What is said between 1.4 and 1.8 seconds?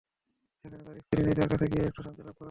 কাছে